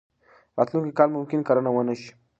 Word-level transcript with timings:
راتلونکی 0.57 0.93
کال 0.99 1.09
ممکن 1.17 1.39
کرنه 1.47 1.69
ونه 1.73 1.93
شي. 2.01 2.09